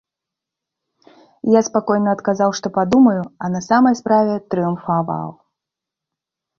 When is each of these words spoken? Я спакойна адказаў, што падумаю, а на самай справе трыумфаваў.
Я 1.57 1.61
спакойна 1.67 2.09
адказаў, 2.19 2.49
што 2.61 2.67
падумаю, 2.79 3.23
а 3.43 3.53
на 3.59 3.65
самай 3.69 3.93
справе 4.03 4.33
трыумфаваў. 4.53 5.27